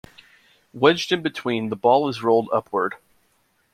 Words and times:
Wedged 0.73 1.11
in 1.11 1.21
between, 1.21 1.69
the 1.69 1.75
ball 1.75 2.09
is 2.09 2.23
rolled 2.23 2.49
upward. 2.51 2.95